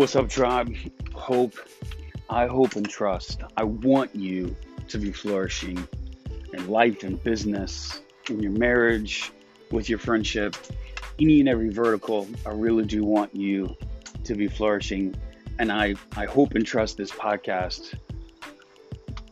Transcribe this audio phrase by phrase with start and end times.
[0.00, 0.74] What's up, tribe?
[1.12, 1.52] Hope,
[2.30, 3.42] I hope and trust.
[3.58, 4.56] I want you
[4.88, 5.86] to be flourishing
[6.54, 8.00] in life and business,
[8.30, 9.30] in your marriage,
[9.70, 10.56] with your friendship,
[11.20, 12.26] any and every vertical.
[12.46, 13.76] I really do want you
[14.24, 15.14] to be flourishing.
[15.58, 17.92] And I, I hope and trust this podcast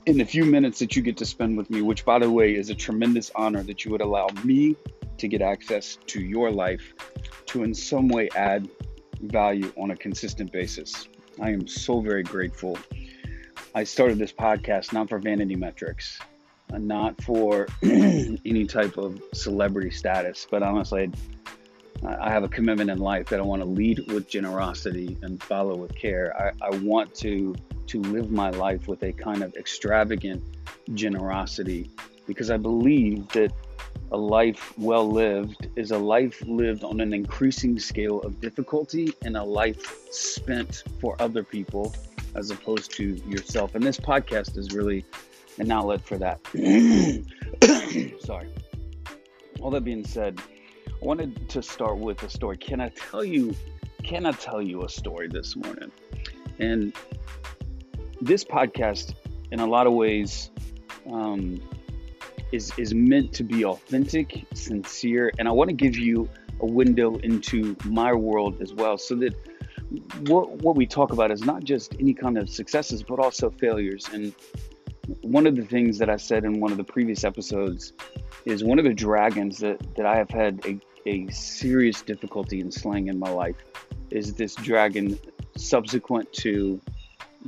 [0.04, 2.54] in the few minutes that you get to spend with me, which, by the way,
[2.54, 4.76] is a tremendous honor that you would allow me
[5.16, 6.92] to get access to your life
[7.46, 8.68] to, in some way, add
[9.20, 11.08] value on a consistent basis.
[11.40, 12.78] I am so very grateful.
[13.74, 16.18] I started this podcast not for vanity metrics,
[16.72, 21.10] not for any type of celebrity status, but honestly,
[22.04, 25.76] I have a commitment in life that I want to lead with generosity and follow
[25.76, 26.34] with care.
[26.40, 27.54] I, I want to
[27.88, 30.42] to live my life with a kind of extravagant
[30.92, 31.90] generosity
[32.26, 33.50] because I believe that
[34.10, 39.36] a life well lived is a life lived on an increasing scale of difficulty and
[39.36, 41.94] a life spent for other people
[42.34, 43.74] as opposed to yourself.
[43.74, 45.04] And this podcast is really
[45.58, 46.40] an outlet for that.
[48.24, 48.48] Sorry.
[49.60, 50.40] All that being said,
[50.86, 52.56] I wanted to start with a story.
[52.56, 53.54] Can I tell you?
[54.04, 55.90] Can I tell you a story this morning?
[56.58, 56.94] And
[58.20, 59.14] this podcast,
[59.50, 60.50] in a lot of ways,
[61.10, 61.60] um,
[62.52, 66.28] is is meant to be authentic, sincere, and I want to give you
[66.60, 69.34] a window into my world as well, so that
[70.26, 74.08] what what we talk about is not just any kind of successes, but also failures.
[74.12, 74.34] And
[75.22, 77.92] one of the things that I said in one of the previous episodes
[78.44, 82.70] is one of the dragons that that I have had a, a serious difficulty in
[82.70, 83.56] slaying in my life
[84.10, 85.18] is this dragon
[85.56, 86.80] subsequent to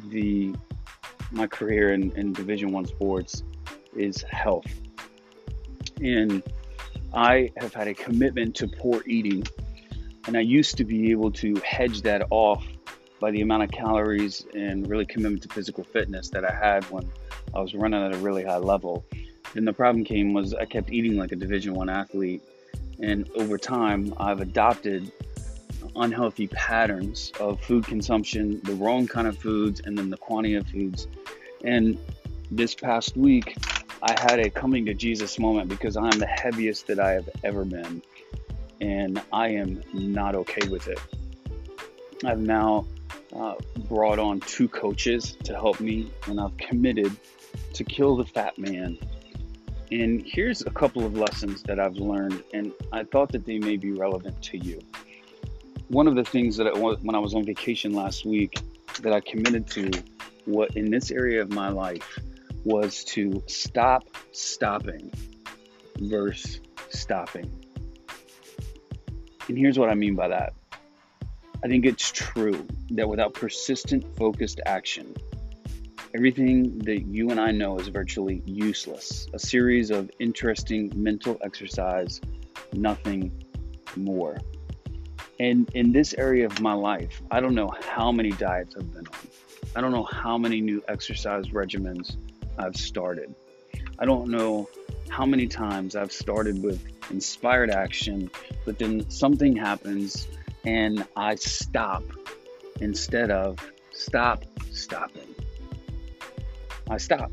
[0.08, 0.54] the
[1.30, 3.42] my career in, in division one sports
[3.94, 4.66] is health
[6.00, 6.42] and
[7.12, 9.44] I have had a commitment to poor eating.
[10.26, 12.64] And I used to be able to hedge that off
[13.20, 17.08] by the amount of calories and really commitment to physical fitness that I had when
[17.54, 19.04] I was running at a really high level.
[19.54, 22.42] And the problem came was I kept eating like a division one athlete.
[23.02, 25.10] And over time I've adopted
[25.96, 30.66] unhealthy patterns of food consumption, the wrong kind of foods, and then the quantity of
[30.68, 31.08] foods.
[31.64, 31.98] And
[32.50, 33.56] this past week,
[34.02, 37.64] I had a coming to Jesus moment because I'm the heaviest that I have ever
[37.64, 38.02] been,
[38.80, 40.98] and I am not okay with it.
[42.24, 42.86] I've now
[43.36, 43.54] uh,
[43.88, 47.14] brought on two coaches to help me, and I've committed
[47.74, 48.98] to kill the fat man.
[49.90, 53.76] And here's a couple of lessons that I've learned, and I thought that they may
[53.76, 54.80] be relevant to you.
[55.88, 58.60] One of the things that I, when I was on vacation last week
[59.02, 59.90] that I committed to,
[60.46, 62.18] what in this area of my life,
[62.64, 65.10] was to stop stopping
[65.98, 66.60] versus
[66.90, 67.50] stopping.
[69.48, 70.54] And here's what I mean by that
[71.62, 75.14] I think it's true that without persistent, focused action,
[76.14, 79.28] everything that you and I know is virtually useless.
[79.34, 82.20] A series of interesting mental exercise,
[82.72, 83.44] nothing
[83.94, 84.38] more.
[85.38, 89.06] And in this area of my life, I don't know how many diets I've been
[89.06, 89.28] on.
[89.76, 92.16] I don't know how many new exercise regimens
[92.58, 93.34] I've started.
[93.98, 94.68] I don't know
[95.08, 98.30] how many times I've started with inspired action,
[98.64, 100.28] but then something happens
[100.64, 102.02] and I stop
[102.80, 103.58] instead of
[103.92, 105.34] stop stopping.
[106.88, 107.30] I stop.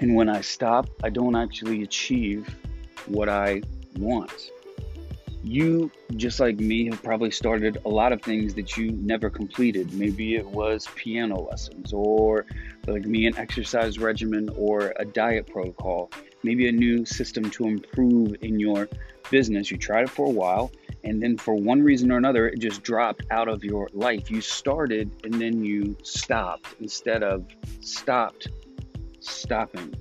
[0.00, 2.48] And when I stop, I don't actually achieve
[3.06, 3.62] what I
[3.98, 4.50] want.
[5.42, 9.94] You, just like me, have probably started a lot of things that you never completed.
[9.94, 12.44] Maybe it was piano lessons, or
[12.86, 16.10] like me, an exercise regimen, or a diet protocol.
[16.42, 18.88] Maybe a new system to improve in your
[19.30, 19.70] business.
[19.70, 20.72] You tried it for a while,
[21.04, 24.30] and then for one reason or another, it just dropped out of your life.
[24.30, 27.46] You started and then you stopped instead of
[27.80, 28.48] stopped
[29.20, 29.94] stopping.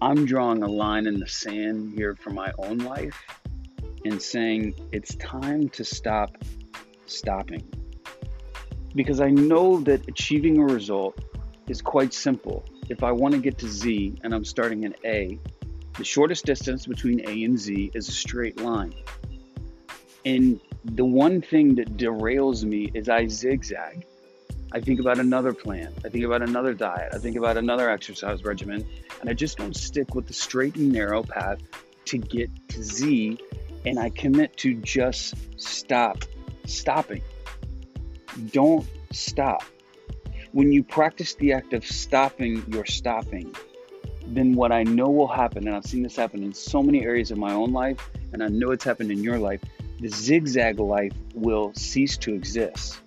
[0.00, 3.18] I'm drawing a line in the sand here for my own life
[4.06, 6.36] and saying it's time to stop
[7.06, 7.66] stopping.
[8.94, 11.18] Because I know that achieving a result
[11.68, 12.64] is quite simple.
[12.88, 15.38] If I want to get to Z and I'm starting at A,
[15.98, 18.94] the shortest distance between A and Z is a straight line.
[20.24, 24.06] And the one thing that derails me is I zigzag.
[24.72, 25.92] I think about another plan.
[26.04, 27.12] I think about another diet.
[27.14, 28.86] I think about another exercise regimen.
[29.20, 31.60] And I just don't stick with the straight and narrow path
[32.06, 33.38] to get to Z
[33.86, 36.24] and I commit to just stop
[36.66, 37.22] stopping.
[38.50, 39.62] Don't stop.
[40.52, 43.54] When you practice the act of stopping, you're stopping.
[44.26, 47.30] Then what I know will happen, and I've seen this happen in so many areas
[47.30, 49.60] of my own life, and I know it's happened in your life,
[50.00, 53.00] the zigzag life will cease to exist.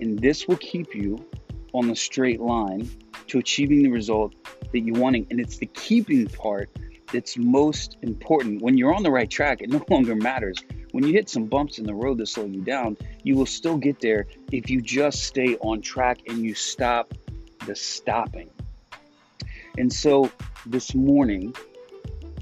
[0.00, 1.26] And this will keep you
[1.74, 2.88] on the straight line
[3.26, 4.34] to achieving the result
[4.72, 5.26] that you're wanting.
[5.30, 6.70] And it's the keeping part
[7.12, 8.62] that's most important.
[8.62, 10.58] When you're on the right track, it no longer matters.
[10.92, 13.76] When you hit some bumps in the road that slow you down, you will still
[13.76, 17.14] get there if you just stay on track and you stop
[17.66, 18.50] the stopping.
[19.78, 20.30] And so
[20.66, 21.54] this morning,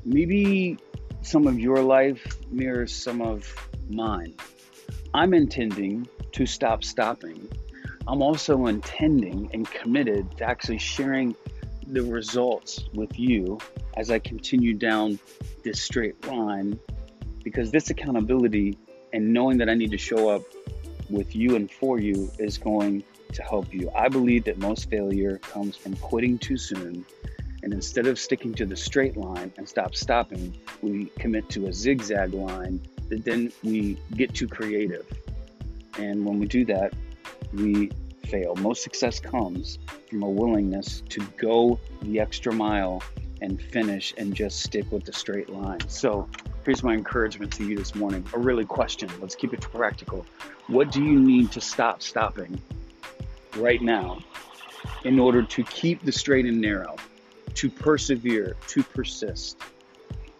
[0.04, 0.78] maybe
[1.22, 3.52] some of your life mirrors some of
[3.90, 4.34] mine.
[5.12, 7.48] I'm intending to stop stopping.
[8.06, 11.36] I'm also intending and committed to actually sharing
[11.92, 13.58] the results with you
[13.96, 15.18] as I continue down
[15.64, 16.78] this straight line
[17.42, 18.78] because this accountability
[19.12, 20.42] and knowing that I need to show up
[21.08, 23.02] with you and for you is going
[23.32, 23.90] to help you.
[23.94, 27.04] I believe that most failure comes from quitting too soon.
[27.62, 31.72] And instead of sticking to the straight line and stop stopping, we commit to a
[31.72, 35.06] zigzag line that then we get too creative.
[35.98, 36.92] And when we do that,
[37.52, 37.90] we
[38.28, 38.54] fail.
[38.56, 39.78] Most success comes
[40.08, 43.02] from a willingness to go the extra mile
[43.40, 45.80] and finish and just stick with the straight line.
[45.88, 46.28] So,
[46.64, 49.08] here's my encouragement to you this morning, a really question.
[49.20, 50.26] Let's keep it practical.
[50.66, 52.60] What do you need to stop stopping
[53.56, 54.18] right now
[55.04, 56.96] in order to keep the straight and narrow,
[57.54, 59.58] to persevere, to persist?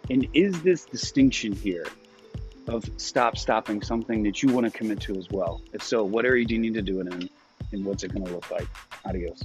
[0.09, 1.87] And is this distinction here
[2.67, 5.61] of stop stopping something that you want to commit to as well?
[5.73, 7.28] If so, what area do you need to do it in?
[7.71, 8.67] And what's it going to look like?
[9.05, 9.43] Adios.